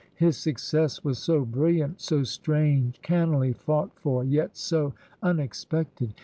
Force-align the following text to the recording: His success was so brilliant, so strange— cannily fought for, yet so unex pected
His 0.15 0.35
success 0.35 1.03
was 1.03 1.19
so 1.19 1.45
brilliant, 1.45 2.01
so 2.01 2.23
strange— 2.23 2.99
cannily 3.03 3.53
fought 3.53 3.93
for, 3.99 4.23
yet 4.23 4.57
so 4.57 4.95
unex 5.21 5.67
pected 5.67 6.13